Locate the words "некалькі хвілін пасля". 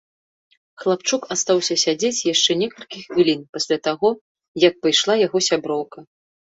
2.63-3.77